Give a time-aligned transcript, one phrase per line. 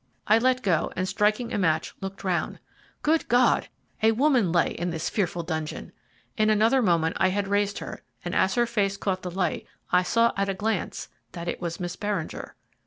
[0.25, 2.57] I let go and, striking a match, looked round.
[3.03, 3.67] Good God!
[4.01, 5.91] a woman lay in this fearful dungeon!
[6.35, 10.01] In another moment I had raised her, and as her face caught the light I
[10.01, 12.55] saw at a glance that it was Miss Beringer.